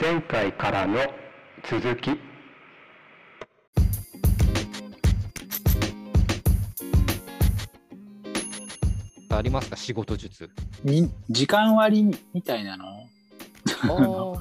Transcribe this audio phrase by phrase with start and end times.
[0.00, 0.98] 前回からの
[1.68, 2.10] 続き。
[9.30, 9.76] ありますか？
[9.76, 10.50] 仕事術。
[10.84, 13.06] に時間割みみたいなの？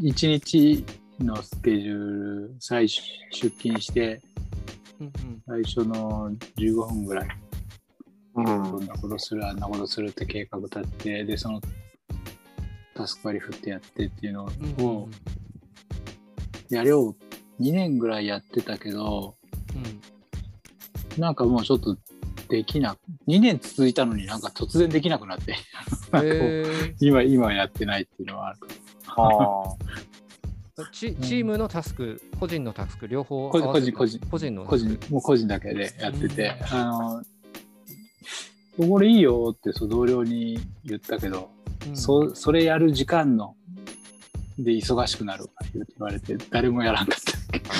[0.00, 0.84] 一日
[1.20, 4.20] のスケジュール最初出勤して
[5.00, 5.42] うんうん。
[5.46, 7.28] 最初の15分ぐらい。
[8.36, 8.44] うん。
[8.44, 11.60] こんなことするあんなことするって計画立ってでその
[12.94, 15.08] タスク割り振ってやってっていうのうんを
[16.70, 17.16] やりょう
[17.60, 19.36] 2年ぐらいやってたけど
[21.18, 21.96] なんかもうちょっと
[22.48, 22.96] できな
[23.28, 25.56] 2年続いたのになんか突然できなくなって。
[27.00, 28.58] 今今やってないっていうのはある。
[28.58, 28.68] か
[29.16, 30.84] あ。
[30.92, 34.20] チチームのタスク、個人のタスク、両方個人個人。
[34.30, 36.84] 個人の個人もう個人だけでやってて、あ
[38.78, 41.50] のこれいいよってそう同僚に言ったけど、
[41.88, 41.96] うん。
[41.96, 43.56] そそれやる時間の
[44.58, 47.32] で忙しくなるって言われて誰もやらんかった。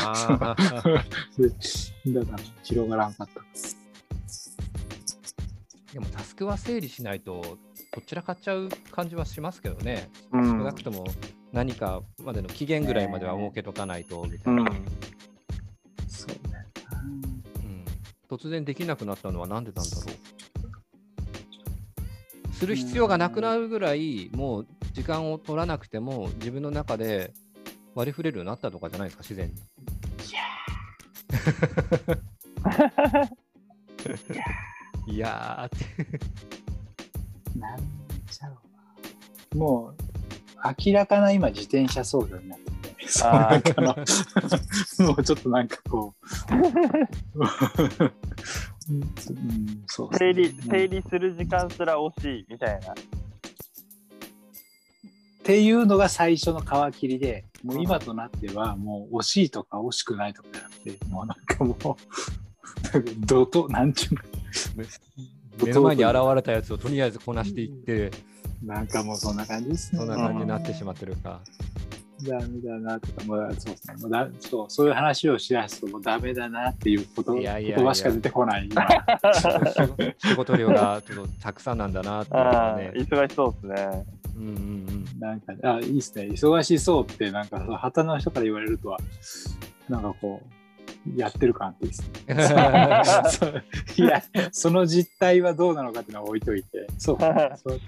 [0.03, 3.41] だから広がらんかった
[5.93, 7.59] でもタスクは整理しないと、
[7.95, 10.11] どちらかっちゃう感じはしますけどね。
[10.33, 11.05] う少んなくとも
[11.53, 14.67] 何かまでの期限ぐらいまでは設けとかないとみたういな、ん
[16.09, 16.67] そうね。
[17.57, 17.85] うん。
[18.31, 20.05] 突然できなくなったのは何でなんだろう。
[22.63, 27.33] する必要がなくなるぐらい、もう時間を取らなくても自分の中で
[27.97, 29.55] 割り振れるようになったとかじゃないですか、自然に。
[35.13, 35.77] いやー。
[35.77, 35.87] って。
[37.59, 37.79] なん
[38.31, 38.57] ちゃろ
[39.53, 39.59] う。
[39.59, 39.95] なもう
[40.87, 42.93] 明らかな今自転車操業になってて。
[43.11, 43.61] そうあ
[45.01, 46.25] もうちょっとなんかこう
[50.13, 52.93] 整理整理する時間すら惜しいみたいな。
[52.93, 52.95] っ
[55.45, 64.23] ていうのが最初の皮切りでもう今となってはもう惜しいとか惜しくないとかじゃなくてもうなんかもう どとなんちゅうの
[65.67, 68.11] 目の前に現れたやつをとりあえずこなしていって、
[68.63, 69.99] なんかもうそんな感じですね。
[69.99, 71.41] そんな感じになってしまってるか。
[72.25, 78.69] ダメだなとか、もうそうですねもうだそうそういう話をしだすともうダメだなっていうこといやいやいや言葉しか出てこない。
[78.71, 78.87] 今
[80.19, 82.93] 仕事量がちょっとたくさんなんだなっていうのあがね。
[82.95, 84.07] あ忙しそうですね。
[84.37, 85.21] うんうんうん。
[85.21, 86.25] なんか、あ、いいですね。
[86.25, 88.99] 忙しそうって、なんか、旗の人から言われるとは、
[89.89, 90.63] なんかこう、
[91.17, 93.63] やってる感っていいですね。
[93.97, 94.23] いや、
[94.53, 97.19] その実態はどうなのかっていうのは置いといて、そう。
[97.19, 97.81] そ う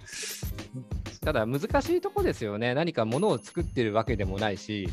[1.25, 2.75] ただ難しいとこですよね。
[2.75, 4.89] 何かものを作ってるわけでもないし、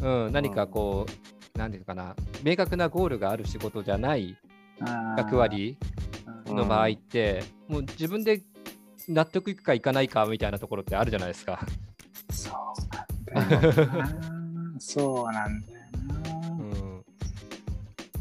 [0.00, 1.06] あうん、何かこ
[1.54, 2.14] う、なんていうのかな、
[2.44, 4.36] 明確なゴールがある仕事じゃない
[4.80, 8.42] あ役割ーの場合って、もう自分で
[9.08, 11.66] 納得いくかいかないかみたいなところってあるじゃないですか。
[12.30, 14.10] そうなんだよな。
[14.78, 16.50] そうなんだよな。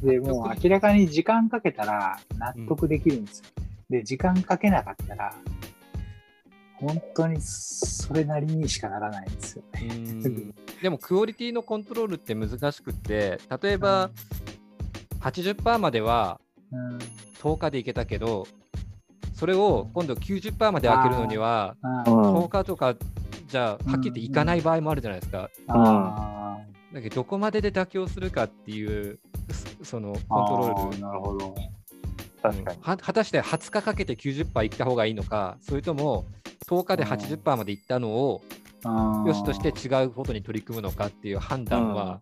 [0.04, 3.46] うん、でもう明らかに時間かけたら納得できるんですよ。
[3.92, 5.36] で、時間かけなかったら、
[6.82, 9.88] 本当にそれなりにしかならないんですよね。
[9.88, 10.56] うん。
[10.82, 14.10] でもクオリティのコントロールって難しくって、例えば
[15.22, 16.42] 80%までは
[16.74, 16.98] うん、
[17.42, 18.48] 10日でいけたけど、
[19.34, 22.36] それを今度90%まで開けるのには、あーうん。
[22.46, 22.96] 10日とか
[23.48, 25.50] じゃあ、はっきり言っていかない場合もあるじゃないですか。
[26.94, 29.20] だけど、どこまでで妥協するかっていう、
[29.82, 31.00] そそのコントロール。
[31.00, 31.56] なるほど。
[32.42, 32.80] 確かに。
[32.82, 36.26] 果たして20日かけて90%いった方がいいのか、それとも
[36.68, 38.42] 10日で80%までいったのを
[39.26, 42.20] よしとして違うことに取り組むのかっていう判断は、うん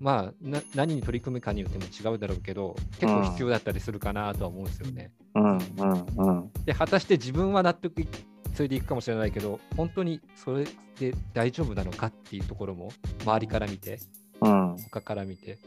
[0.00, 5.12] まあな、何に取り組むかによっても違うだろうけど、結構必要だったりするかなとは思うんですよね。
[5.34, 6.50] うんうんうん。
[6.64, 8.08] で、果たして自分は納得い
[8.54, 10.64] それでいくかもしれないけど、本当にそれ
[10.98, 12.90] で大丈夫なのかっていうところも、
[13.22, 14.00] 周りから見て、
[14.40, 14.76] うん。
[14.90, 15.58] 他から見て。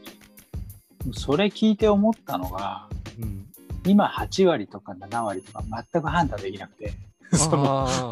[1.12, 2.88] それ聞いて思ったのが、
[3.20, 3.46] うん、
[3.86, 5.62] 今8割とか7割とか
[5.92, 6.92] 全く判断できなくて、
[7.38, 8.10] そのあ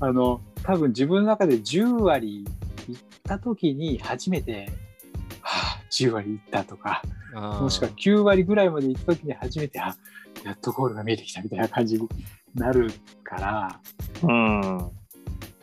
[0.00, 2.44] あの、多分自分の中で10割
[2.88, 4.70] いった時に初めて、
[5.40, 7.02] はあ、10割いったとか、
[7.34, 9.96] もしくは9割ぐらいまでいった時に初めて、あ、
[10.44, 12.08] やっとゴールが見えてきたみたいな感じに
[12.54, 12.90] なる
[13.24, 13.80] から、
[14.22, 14.90] うん。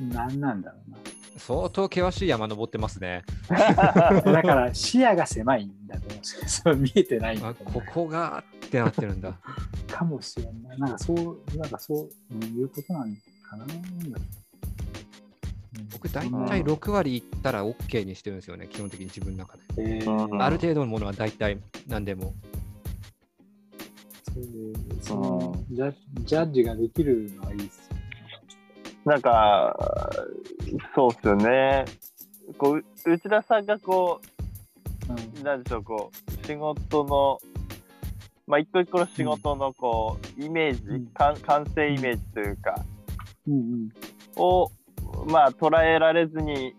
[0.09, 0.97] 何なんだろうな。
[1.37, 3.23] 相当険しい山登ってますね。
[3.49, 9.37] だから視野が狭いんだと思うんですけど、そう見えてないんだあここがってなってるんだ。
[9.87, 10.79] かもしれない。
[10.79, 13.65] なんかそう、なんかそう、うんいうことなんかな。
[15.91, 19.63] 僕、大体6割いったら OK にしてるんですよね、基本的に自分の中で。
[19.77, 22.33] えーうんある程度のものは大体何でも。
[25.01, 25.93] そのジャ
[26.25, 28.01] ジャッジができるのはいいですよね。
[29.05, 30.11] なんか、
[30.93, 31.85] そうっすよね。
[32.57, 32.83] こう、う
[33.13, 34.35] 内田さんがこう
[35.43, 37.39] なんでしょう、こう、仕事の、
[38.47, 41.05] まあ、一個一個の仕事の、こう、イメージ、うん。
[41.07, 42.75] かん完成イメージというか、
[43.47, 43.89] うんうん。
[44.35, 44.71] を、
[45.27, 46.75] まあ、捉えられずに、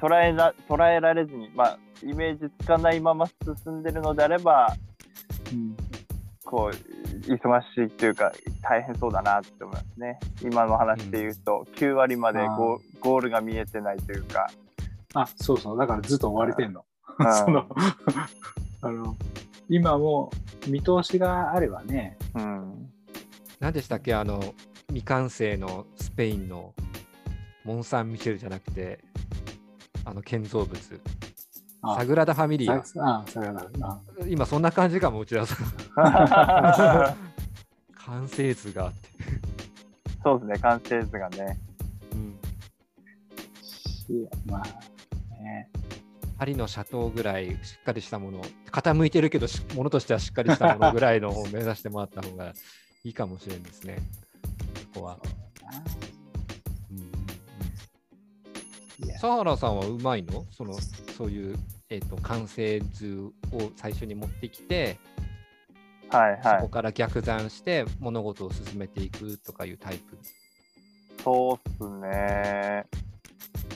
[0.00, 3.26] 捉えら捉えられずに、まあ、イメージつかないまま
[3.64, 4.74] 進んでるのであれば、
[5.52, 5.76] うん。
[6.44, 6.91] こう、
[7.26, 8.32] 忙しいっていうか、
[8.62, 10.18] 大変そうだなって思いますね。
[10.42, 14.50] 今の話で言うと、9割までゴーゴールが見えてないというか、
[15.14, 15.78] あ、そうそう。
[15.78, 16.84] だからずっと追われてんの。
[17.18, 17.66] うん その、
[18.82, 19.16] あの、
[19.68, 20.30] 今も
[20.66, 22.90] 見通しがあればね、うん。
[23.60, 24.14] 何でしたっけ？
[24.14, 24.40] あの
[24.88, 26.74] 未完成のスペインの
[27.64, 28.98] モン・サン・ミシェルじゃなくて
[30.04, 31.21] あの建造物あ
[31.84, 32.82] サグラダ・ファミリア。
[34.28, 37.16] 今そんな感じかも内田さん。
[38.06, 39.08] 完成図があって、
[40.22, 41.58] そうですね、完成図がね。
[42.12, 42.38] うん、
[44.46, 44.62] まあ、
[45.42, 45.68] ね。
[46.38, 48.42] パリのシャトーぐらいしっかりしたもの
[48.72, 52.52] 傾いてるけどしものとしてはしっかりしたものぐらいのを目指してもらった方が
[53.04, 53.98] いいかもしれんですね。
[54.94, 55.18] ここは、
[56.90, 57.12] うん
[59.22, 59.28] さ
[59.68, 60.44] んはうまいの？
[60.50, 60.74] その
[61.16, 61.56] そういう、
[61.92, 64.98] えー、と完成図を最初に持ってきて、
[66.08, 66.60] はいはい。
[66.60, 70.16] そこから逆算して物事を進めていくとかいうタイプ。
[71.22, 72.86] そうっすね。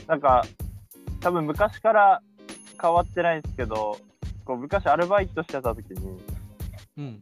[0.07, 0.43] なんか、
[1.21, 2.21] 多分昔から
[2.81, 3.99] 変わってないんですけど、
[4.45, 6.19] こう昔アルバイトしてた時に、
[6.97, 7.21] うん。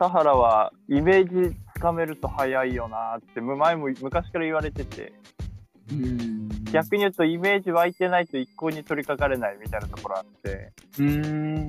[0.00, 5.12] サハラはイメージつかめると早いよなって、前も昔から言われてて、
[5.92, 6.41] うん。
[6.72, 11.10] 逆に言うとイメージ湧いてないと一向に取り掛かれないみたいなところあって、うんう。
[11.28, 11.68] ん。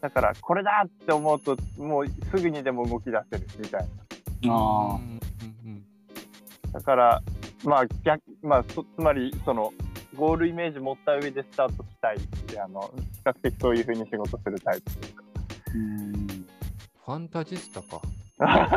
[0.00, 3.80] だからこれだって思うと、もうすぐにでも動き出せるみたい
[4.42, 4.54] な。
[4.54, 4.98] あ
[6.72, 7.22] だから、
[7.64, 9.72] まあ逆、まあ、そつまり、その、
[10.14, 15.24] ゴールイメージ持った上でスタートしたいって、あの、比較的そういうふうに仕事するタイプというか。
[15.74, 16.26] うん。
[17.04, 18.00] ファンタジスタか。
[18.38, 18.68] な、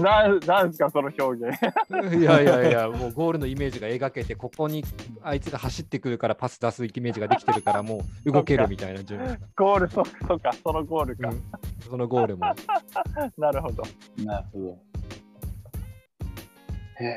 [0.00, 2.16] ななんですか、その表現。
[2.16, 4.84] いやいやいや、もうゴールのイメージが描けて、ここに
[5.22, 11.28] あいつが走ってくるからパス出すイメージができてるから、もう動けるみたいな順番ゴール、そそうか、そのゴールか。
[11.28, 11.42] うん
[11.88, 12.54] そのゴールも。
[13.36, 13.82] なるほど。
[14.24, 14.78] なるほど。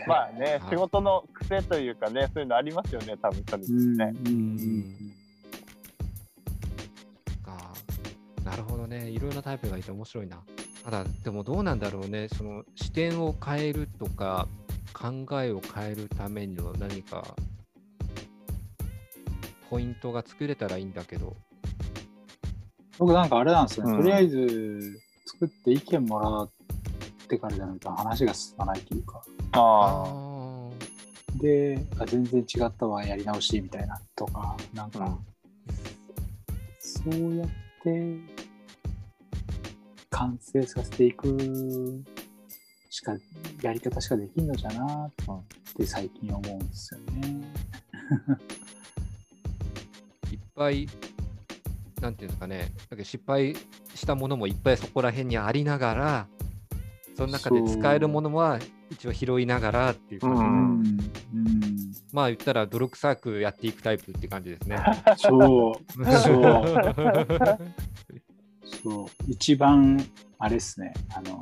[0.07, 3.97] まあねは、い仕事の癖というかね、そういうのありますよね、多分それってうん。
[3.97, 4.13] ね。
[4.25, 5.13] うん。
[7.43, 7.73] か
[8.43, 9.09] なるほどね。
[9.09, 10.43] いろいろなタイプがいて面白いな。
[10.85, 12.27] ただ、でもどうなんだろうね。
[12.29, 14.47] その視点を変えるとか、
[14.93, 17.35] 考えを変えるための何か、
[19.67, 21.35] ポイントが作れたらいいんだけど。
[22.99, 23.93] 僕なんかあれなんですよね。
[23.93, 26.49] うんとりあえず作って意見もらっ
[27.27, 29.23] てからじゃないと話が進まないというか。
[29.53, 30.03] ああ。
[30.05, 35.17] あで、あ全然違ったわ、やり直しみたいなとか、なんか、うん
[36.79, 37.49] そうやっ
[37.83, 38.34] て
[40.15, 41.27] 完成させていく
[42.89, 43.17] しか、
[43.61, 45.11] やり方しかできんのじゃなっ
[45.75, 47.41] て最近思うんですよね。
[50.31, 50.87] いっぱい、
[51.99, 53.57] なんていうんですかね、だけど失敗
[53.93, 56.27] したものもいっぱいそこら辺にありながら、
[57.17, 58.59] その中で使えるものは
[58.89, 61.93] 一応拾いながらっていう感じで、ううんん。
[62.13, 64.77] まあ言ったら泥臭くやっていくタイプって感じですね。
[65.19, 66.75] そう、 そう。
[68.85, 69.07] そう。
[69.27, 69.99] 一番、
[70.37, 71.39] あれですね、あの、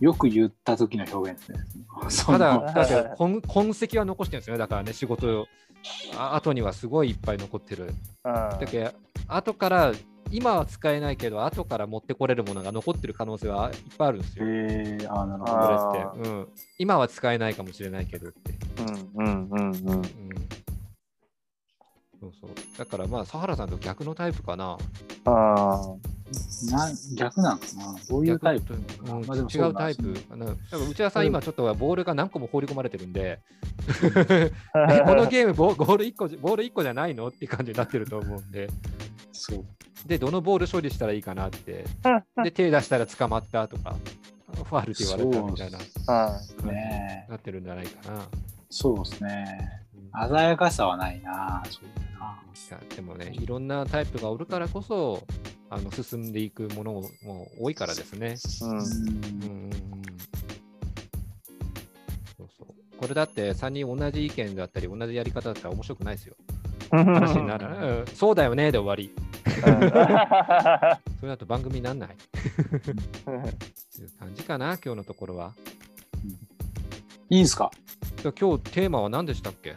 [0.00, 1.58] よく言った時の表現ですね。
[2.08, 5.48] そたのだ、だ痕痕跡は残してるんですよね、だからね、仕事
[6.16, 7.92] あ後にはすごいいっぱい残ってる。
[8.22, 8.92] だけど
[9.26, 9.92] 後から、
[10.30, 14.46] 今は使えないけど、後から持ってこれるものが残ってる可能性はいっぱいあるんですよ。
[14.46, 16.30] えー、あーなるほど。
[16.30, 16.48] うん。
[16.78, 18.52] 今は使えないかもしれないけどって。
[19.16, 19.90] うんうんうんうん。
[19.90, 20.02] うん。
[22.24, 22.50] そうそう。
[22.78, 24.78] だからまあ、佐原さんと逆のタイプかな。
[25.26, 25.94] あ
[26.70, 30.20] な逆なんかなどういうタイプ逆うんまあでも違そうタイプね。
[30.20, 30.46] かな。
[30.46, 33.40] だから内田さん、うん今ちょっとボールが何個も放り込まれてるんで、
[34.24, 34.50] え
[35.04, 38.68] このゲームボ、ボール1個じ、ボール1個じゃないのって感じになってると思うんで、
[39.32, 39.64] そう。
[40.06, 41.84] で、どのボール処理したらいいかなって、
[42.42, 43.96] で、手出したら捕まったとか、
[44.54, 45.78] ファールって言われたみたいな、
[47.28, 48.22] なってるんじゃないかな。
[48.70, 49.80] そうですね。
[49.96, 52.03] うん鮮やかさはないなそう
[52.70, 55.26] いやでもね、いろんなタイプがおるからこそ、
[55.70, 58.36] あの進んでいくものも多いからですね。
[58.62, 58.80] うん。
[62.36, 62.66] そうそう
[62.98, 66.36] これだって3人同じ意見だったり、同じやり方だったら面白くないですよ。
[66.90, 67.88] 話にならない。
[68.00, 69.14] うんそうだよねで終わり。
[69.54, 72.08] それだと番組にならない。
[72.10, 75.52] っていう感じかな、今日のところは。
[77.30, 77.70] いいんすか？
[78.22, 79.74] じゃあ今日テーマは何でしたっけ？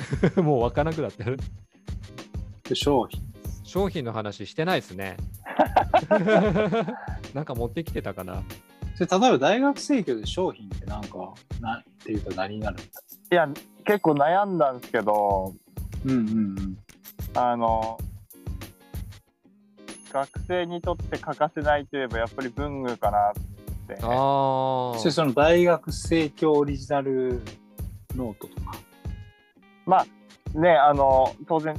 [0.42, 1.38] もう分からなくなってる。
[2.68, 3.22] で商品。
[3.64, 5.16] 商品の話してないですね。
[7.34, 8.42] なんか持ってきてたかな。
[8.98, 12.82] で例えば大学生協で商品ってなんか、なんていうと何になるんだ？
[13.30, 13.48] いや、
[13.84, 15.54] 結構悩んだんですけど、
[16.04, 16.78] うんうんうん。
[17.34, 17.98] あの、
[20.10, 23.32] 学生にとって欠かせないといえば、やっぱり文具かなっ
[23.86, 23.98] て。
[24.02, 27.40] あそれその大学生協オリジナル
[28.16, 28.72] ノートとか？
[29.88, 31.74] まあ、ね、あの、当然、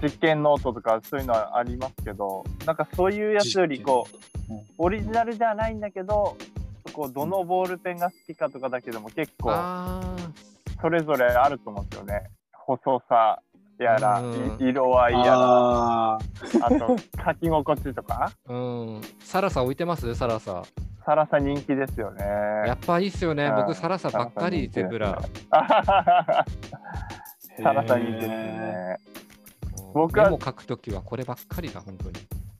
[0.00, 4.06] 実験ノートとかそういうのはありますけど、なんかそういうやつより、こ
[4.48, 6.36] う、オリジナルではないんだけど、
[6.92, 9.42] こうどのボールペンが好きかとかだけでも結あ。
[9.42, 10.16] 構あ
[10.80, 12.30] それぞれあると思うんですよね。
[12.52, 13.40] 細さ
[13.78, 16.18] やら、うんい色合いやら、あ
[16.78, 18.52] と書き心地とか、あ。
[18.52, 19.00] うん。
[19.20, 20.14] サラサ置いてます？
[20.14, 20.62] サラサ。
[21.04, 22.24] サラサ人気ですよね。
[22.66, 23.46] やっぱいいっすよね。
[23.46, 25.20] うん僕、サラサばっかり、ゼブラ。
[27.60, 28.96] サラサ人気ですね。
[29.94, 32.14] 僕はメモ書くときはこればっかりだ、本当に。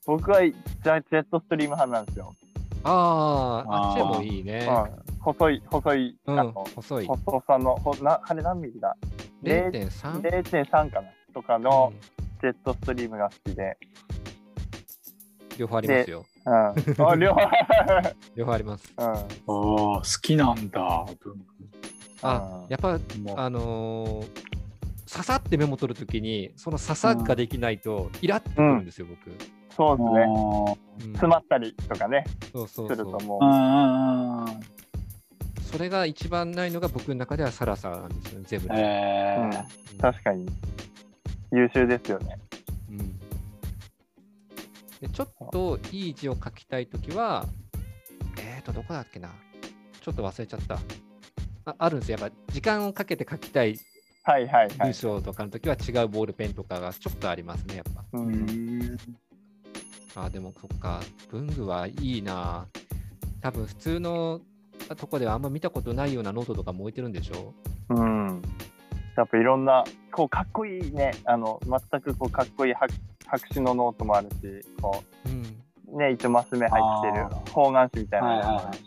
[0.07, 2.35] 僕はジャジェットストリーム派なんですよ。
[2.85, 4.67] ああ、あっちもいいね。
[4.69, 7.07] うん、細い、細い、うんあの、細い。
[7.07, 8.97] 細さの、ほなあれ何ミリだ
[9.45, 10.21] ？0.3?
[10.21, 13.79] 0.3かなとかのうんジェットストリームが好きで。
[15.57, 16.27] 両方ありますよ。
[16.45, 16.53] うん。
[17.07, 17.41] あ、両方。
[18.35, 18.93] 両方あります。
[18.99, 19.05] うん。
[19.07, 21.07] ああ、好きなんだ。
[22.23, 22.99] あ、やっぱ、
[23.37, 24.52] あのー、
[25.13, 29.21] 刺さってメモ取るときに、その刺さができないと、イラってくるんですよ、僕。
[29.77, 31.07] そうですね。
[31.07, 33.19] うん詰まったりとかね、そうそうするそう。
[33.19, 34.61] ともうんうんうん
[35.71, 38.71] それが一番ないのが僕の中ではサラサなんですよね、ゼブうん。
[38.73, 38.79] ラ。
[38.79, 39.55] えうんうんう、
[40.01, 40.47] 確かに
[41.53, 42.39] 優秀ですよね。
[42.91, 43.19] うん
[45.01, 47.47] でちょっといい字を書きたいときは、
[48.39, 49.31] えーと、どこだっけな。
[50.01, 50.79] ちょっと忘れちゃった。
[51.65, 52.19] ああるんですよ。
[52.19, 53.77] やっぱ時間をかけて書きたい
[54.25, 54.95] はいはいは文い。
[54.95, 58.05] 章とかのときは違うボールペンとかがちょっとありますね、やっぱ。
[58.13, 58.97] う、うんん。
[60.15, 61.01] あ、でもそっか、
[61.31, 62.67] 文具はいいな。
[63.41, 64.41] 多分普通の
[64.97, 67.53] とこではあんま見たことないようなノートとかも置いてるんでしょ？
[67.89, 68.43] うん。
[69.17, 72.95] やっぱいろんな、こう、かっこいいね、あの、全くこう、かっこいい白
[73.27, 74.37] 白紙のノートもあるし、
[74.81, 75.97] こうん。
[75.97, 78.83] う、ね、一マス目入ってる方眼紙みたいなのもあるし、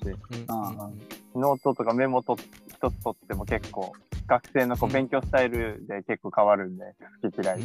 [1.35, 3.93] ノートとかメモと一つ取っても結構、
[4.27, 6.85] 学生のこううん勉強スタイルで結構変わるんで、
[7.21, 7.59] 好き嫌い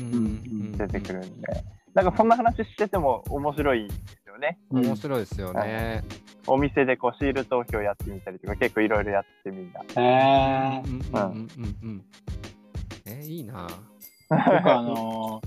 [0.77, 1.65] 出てくるんで、
[1.95, 4.59] なんかそんな話してても面白いですよね。
[4.71, 6.05] うん面白いですよね。
[6.47, 9.81] お店でこうシール投票やってみたりとか、結構いろいろやってみんな。
[9.97, 12.05] えうんうんうんうんうん
[13.07, 13.67] えーいいな。
[14.29, 15.41] 僕あの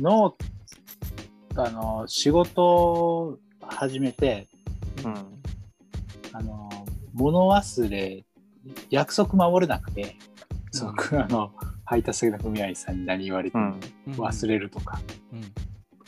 [0.00, 4.48] ノートあの仕事を始めて
[5.04, 5.14] うん。
[6.32, 6.70] あの
[7.12, 8.24] 物忘れ
[8.90, 10.16] 約束守れなくて
[10.70, 11.52] その、あの
[11.84, 13.74] 配達先の組合員さんに何言われても
[14.06, 14.14] うん。
[14.14, 15.00] 忘れるとか、
[15.32, 15.52] うん。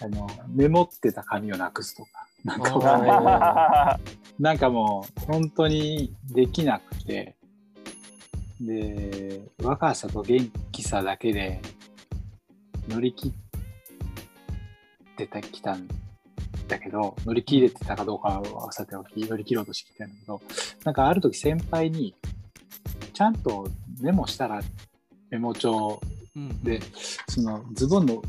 [0.00, 2.10] あのメモってた紙をなくすとか。
[2.44, 4.00] なんかもうあ
[4.38, 7.36] なんかもう本当にできなくて。
[8.60, 11.60] で若さと元気さだけで
[12.88, 15.88] 乗り切ってたきたん
[16.68, 20.40] だけど乗り切れてたかどうかはさておき乗り切ろうとしてきたんだけど
[20.84, 22.14] なんかある時先輩に
[23.12, 23.68] ちゃんと
[24.00, 24.60] メモしたら
[25.30, 26.00] メモ帳
[26.34, 26.80] うんで
[27.28, 28.22] そのズボンの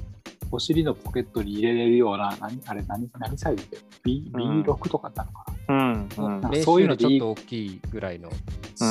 [0.51, 6.09] お尻のポケットに入れれるような何あれ何何サイズで B B6 とかなのかな、うん。
[6.17, 6.31] うん。
[6.31, 8.29] なんか練そういうのちょっと大きいぐらいの。
[8.29, 8.35] うん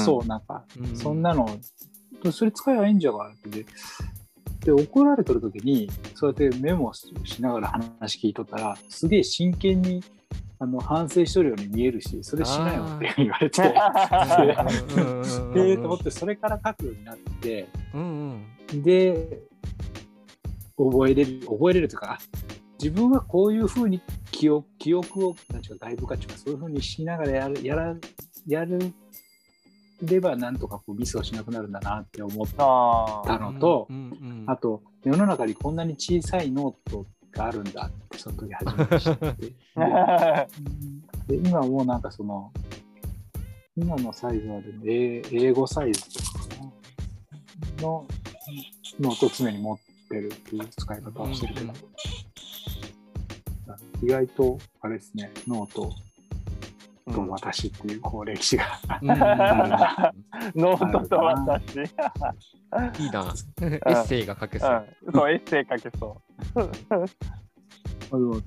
[0.04, 1.46] そうなんかうんそんなの、
[2.32, 3.66] それ使えばいいんじゃがって。
[4.64, 7.68] で、怒られとる時に、そうやってメモしながら
[7.98, 10.02] 話聞いとったら、すげえ真剣に
[10.62, 18.40] あの反省しとるように見えるし、それしなよって言われて、うんへえと思って、それから書くようになって、うん
[18.70, 19.40] うんで、
[20.76, 22.18] 覚えれる、覚えれるというか、あ
[22.80, 24.00] 自分はこういうふうに
[24.30, 27.96] 記憶記憶を、なんちゅうか、外部化とか、そういうふうにしながらやる、やら、
[28.46, 28.78] やる
[30.00, 33.38] れば、なんとかこうミスをしなくなるんだなって思っあたあ。
[33.50, 39.34] のと、うんうんあと、世の中にこんなに小さいノートがあるんだって、その時初めて知って。
[41.28, 42.52] でで今もうなんかその、
[43.76, 46.26] 今のサイズはでも A A5サイズとか
[47.80, 48.06] の
[49.00, 51.68] ノートを常に持ってるっていう使い方をしてるけど、う
[54.04, 54.06] ん。
[54.06, 55.90] 意外と、あれですね、ノート
[57.10, 58.64] とうん私っていうこう歴史が、
[60.54, 61.78] ノートと私。
[61.78, 61.84] うん。
[63.04, 63.34] いいな。
[63.60, 64.86] エッセイが書けそう。
[65.12, 66.22] そう、エッセイ書けそ
[66.54, 68.40] あでも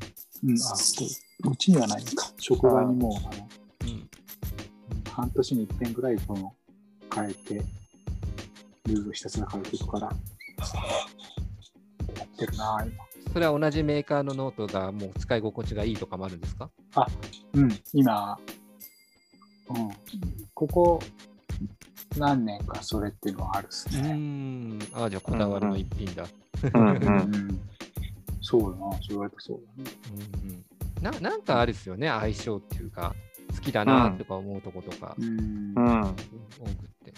[0.44, 3.50] うん、あそううちにはないのか、職場にもうあの
[3.82, 4.10] うん
[5.12, 6.54] 半年に一遍ぐらいその
[7.14, 7.56] 変えて、
[8.86, 10.14] ルールをひたすら変えていくから、や
[12.24, 13.06] ってるな、今。
[13.36, 16.70] それは同じメーカーのノートがもう使い心地がいいとかもあるんですか？
[17.52, 18.40] うん、今、
[19.68, 19.90] うん、
[20.54, 21.02] ここ
[22.18, 24.14] 何年かそれっていうのはあるっすうね。
[24.14, 24.80] ん。
[24.94, 26.26] ああ、じゃあこだわりの一品だ。
[26.74, 26.92] うんう。
[26.94, 27.60] うんん、
[28.40, 29.92] そうだな、そう言われたらそうだね。
[30.44, 30.66] うんうん
[31.02, 33.14] ななんかあるっすよね、相性っていうか、
[33.54, 36.02] 好きだなとか思うとことか、うんうん。
[36.06, 36.16] 文
[36.64, 37.14] 具って。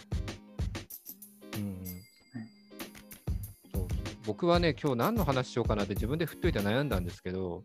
[4.27, 7.63] 僕はね、今日何の話しようかなって自分で振っといて悩んだんですけど、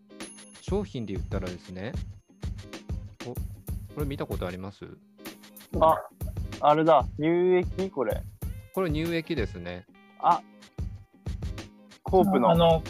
[0.61, 1.92] 商品で言ったらですね、
[3.26, 3.40] おこ
[3.99, 4.87] れ見たことあります？
[5.81, 5.97] あ、
[6.61, 7.26] あれだ、乳
[7.57, 7.90] 液？
[7.90, 8.23] これ。
[8.75, 9.87] これ乳液ですね。
[10.21, 10.40] あ、
[12.04, 12.52] コープの。
[12.52, 12.81] あの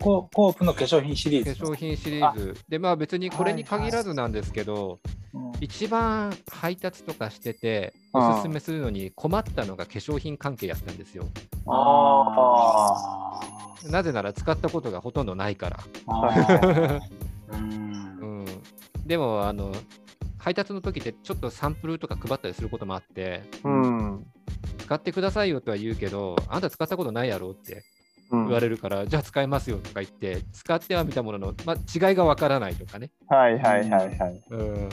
[0.00, 1.72] ココープの化粧品シリ化ーズの。
[1.72, 2.56] 粧品シリーズ。
[2.66, 5.17] で、まあ別にこれに限らずなんですけど、うん
[5.60, 11.26] 一番配達とかしてて、うんおすすめするのに困ったのが化粧品関係やったんですよ。
[11.66, 13.40] あ
[13.90, 15.78] なぜなら使ったことがほとんどないから。
[17.52, 18.46] うんうん、
[19.06, 19.72] でもあの、
[20.38, 24.26] 配達の時ってちょっとサンプルとか配ったりすることもあって、うん。
[24.78, 27.84] 使ってくださいよとは言うけど、あんた使ったことないやろって
[28.30, 33.10] うん言われるから、じゃあ使いますよとか言って、使ってはみたものの、まあ、違いがわからないとかね。
[33.28, 34.42] はいはいはいはい。
[34.50, 34.88] うん、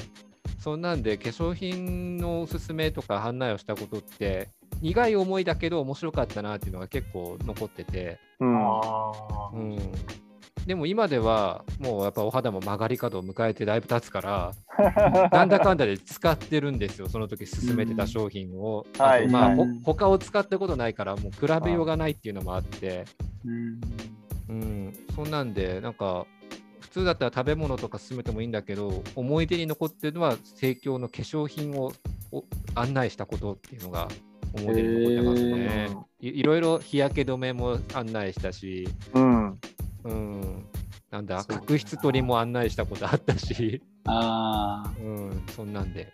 [0.66, 4.50] そんなんで化粧品のおすすめとか案内をしたことって
[4.82, 8.72] 苦い思いだけど面白かったなっていうのが結構残ってて、うん。
[9.54, 9.78] うん、
[10.66, 14.54] でも今ではもうやっぱお肌も曲がり角を迎えてだいぶ経つから
[15.32, 19.02] なんだかんだで使ってるんですよその時勧めてた商品を、うん。
[19.04, 23.06] はいあとまあ、ほうん他を使ったことないからもう比べようがないっていうのもあって、
[23.46, 23.80] うん。
[24.50, 26.45] うん、そんなんでなんか普
[26.96, 31.92] 通だったら食べ物とか勧めてもいいんだけど思い出に残ってるのは生協の化粧品を
[32.32, 34.08] を案内したことっていうのが
[34.54, 35.98] 思い出に残ってますね。
[36.22, 39.60] いいろいろ日焼け止めも案内したし、うん。
[40.06, 40.66] うん、
[41.12, 46.12] なんだ角質取りも案内したことあったし、あうん、そんなんで。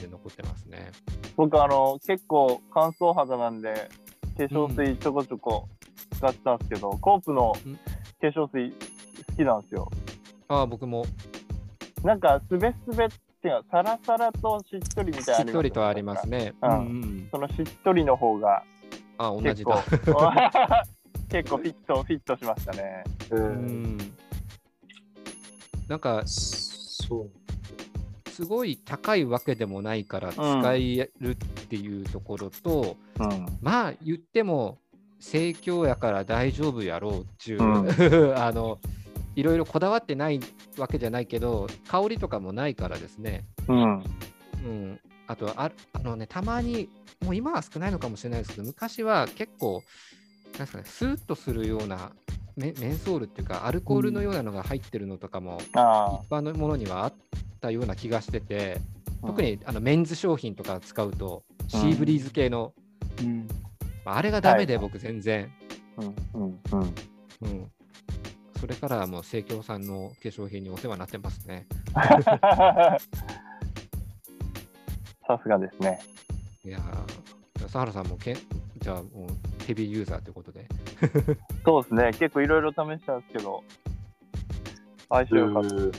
[0.00, 0.90] で残ってますね。
[1.36, 3.88] 僕あの、結構乾燥肌なんで、
[4.36, 5.68] 化粧水ちょこちょこ
[6.16, 7.78] 使ってたんですけど、コープのうん
[8.20, 9.90] 化粧水好きなんですよ。
[10.48, 11.04] ああ、僕も
[12.02, 13.08] なんか、すべすべっ
[13.42, 16.54] ていうか、サラサラとしっとりみたいなしっとりとありますね。
[16.62, 18.62] うんうんうん、そのしっとりの方が
[19.18, 19.82] あ同じだ。
[21.28, 23.04] 結構 フィットフィットしましたね。
[23.28, 23.98] ーううんん、
[25.88, 27.30] なんかそう。
[28.30, 31.36] すごい高いわけでもないから使えるっ
[31.68, 33.58] ていうところと、うん。
[33.60, 34.78] まあ言っても
[35.20, 38.78] 盛況やから大丈夫やろうっていう、う あの
[39.36, 40.40] いろいろこだわってない
[40.76, 44.04] わけじゃないけど香りとかもないからですね、うん。
[44.64, 46.88] うん、あとああのねたまに
[47.24, 49.82] もう今は少ないのかもしれないですけど昔は結構
[50.52, 52.12] なんですかねスーッとするような
[52.56, 57.14] メメンソールっていうかアルコールのようなのが入ってるのとかもあ一般のものにはあっ
[57.60, 58.80] たような気がしてて、
[59.22, 59.26] あ。
[59.28, 62.72] 特にあのメンズ商品とか使うと、シーブリーズ系の、
[63.20, 63.46] うん。
[63.46, 63.59] ま
[64.10, 65.50] ああれがダメで、はい僕全然、
[65.96, 66.14] うん。
[66.42, 66.60] うん。
[66.72, 66.94] うん。
[67.42, 67.70] うん。
[68.58, 71.66] それからはもう生協さんの化粧品にお世話になってますね。
[75.26, 76.00] さすがですね。
[76.64, 78.36] いやー、佐原さんもけん、
[78.78, 80.66] じゃあもうヘビーユーザーということで。
[81.64, 82.10] そうですね。
[82.18, 83.62] 結構いろいろ試したんですけど、
[85.08, 85.98] 相性良かったで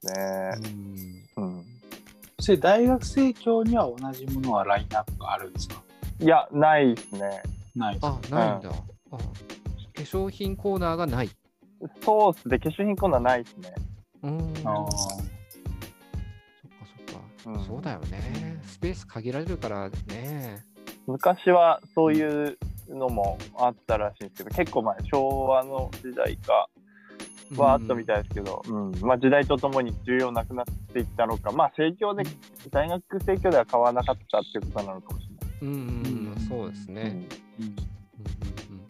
[0.00, 0.54] すね。
[1.36, 1.64] うん。
[2.38, 5.82] それ大学生協には同じものはラインナップがあるんですか？
[6.20, 7.42] いや、ないですね。
[7.74, 8.70] ないあ、ないんだ。
[9.12, 11.30] あ化粧品コーナーがない。
[12.02, 13.74] ソースで化粧品コーナーないですね。
[14.22, 14.54] うーん。
[14.56, 15.06] そっあかーそ
[17.18, 18.60] っか、うんそうだよね。
[18.64, 20.64] スペース限られるからね。
[21.06, 26.68] 昔はそういうのもあったらしいんですけど、結構前、昭和の時代か
[27.56, 32.28] はあったみたいですけど、うんまあ、時代とともに重要なくなっていったのか、まあ、盛況で、
[32.70, 35.25] 大学盛況では買わなかったっていうことなのかもしれない。
[35.62, 37.26] うんうんうん、うんそうですね。
[37.58, 37.76] うんうんうん
[38.70, 38.86] うん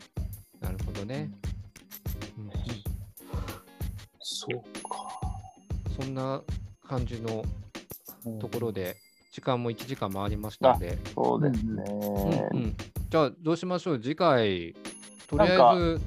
[0.61, 1.31] なるほどね。
[2.39, 2.53] うんうん
[4.21, 5.21] そうか。
[6.01, 6.43] そんな
[6.87, 7.45] 感じの
[8.41, 8.97] ところで、
[9.33, 11.85] 時間も1時間回りましたので、そうですね。
[12.53, 12.77] うんうん
[13.09, 14.01] じゃあどうしましょう？
[14.01, 14.75] 次回、
[15.29, 16.01] とりあえず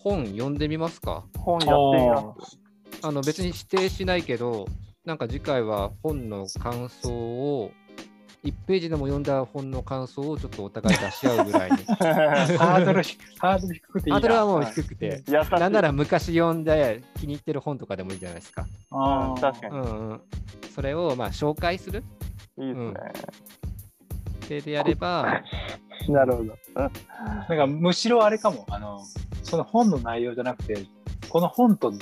[0.00, 1.24] 本読んでみますか？
[1.36, 2.58] 本やってみます。
[3.02, 4.66] あの別に指定しないけど、
[5.04, 7.70] なんか次回は本の感想を、
[8.44, 11.76] 1ページでも読んだ本の感想をちょっとお互い出し合うぐらいに。
[11.84, 14.14] ハードルひ、ハードル低くていいな。
[14.14, 15.22] ハードルはもう低くて。
[15.58, 18.66] なんなら昔読んで気に入ってる本とかでもいいじゃないですか。
[18.90, 20.20] あー確かにうんうん、
[20.74, 22.04] それをまあ紹介する？
[22.58, 22.94] いいですね。
[24.48, 25.42] 定でやれば、
[26.08, 26.56] なるほど。
[26.74, 26.90] なん
[27.46, 29.00] かむしろあれかも、あの、
[29.42, 30.86] その本の内容じゃなくて、
[31.28, 31.92] この本と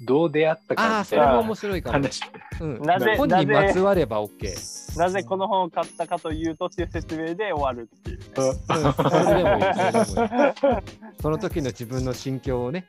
[0.00, 1.92] どう出会ったああ、かみたいなそれも面白いかも。
[1.94, 2.22] 話。
[2.60, 4.98] うん、なぜ本にまつわれば OK。
[4.98, 8.18] なぜこの本を買ったかというとっていう説明で終わるっていう、
[11.20, 12.86] その時の自分の心境をね。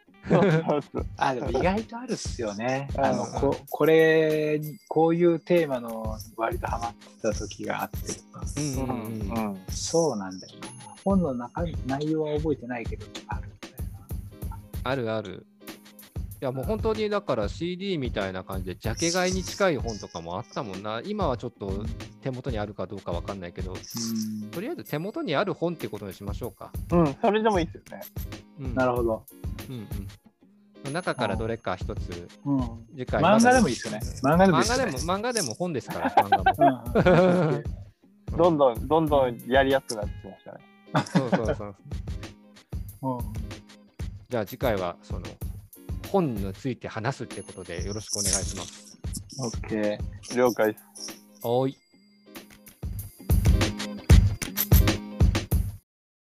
[1.18, 2.90] あ、でも意外とあるっすよね。
[2.96, 8.44] うんあの、ここれに、こういうテーマの割とハマってた時があってとか。
[8.58, 10.68] うんうんうんうんそうなんだよな。
[11.04, 13.52] 本の中身内容は覚えてないけど、あるんだよ
[14.84, 15.48] あるある。
[16.42, 21.02] いやもう本当にだから CD みたいな感じでジャケ買いに近い本とかもあったもんな。
[21.04, 21.84] 今はちょっと
[22.22, 23.80] 手元にあるかどうかわかんないけど、な。
[24.52, 26.72] とりあえず手元にある本ってことにしましょうか。
[26.92, 28.04] うん、それでもいいですよね。
[28.62, 29.26] うん、なるほど。
[29.70, 29.88] うん
[30.86, 30.94] うん。
[30.94, 32.88] 中からどれか一つ、うん。
[32.94, 34.00] 次回漫画でもいいっすよね。
[34.24, 37.52] 漫画ですよね漫画でも、漫画でも本ですから、 漫画も。
[37.52, 37.64] うん
[38.38, 40.60] どんどん、どんどんやりやすくなってきましたね。
[41.06, 41.76] そうそうそう。
[43.02, 43.34] うん
[44.30, 45.26] じゃあ次回はその
[46.12, 49.00] 本について話すってことでよろしくお願いします。
[49.40, 50.38] オッケー。
[50.38, 51.22] 了解です。
[51.42, 51.89] はい。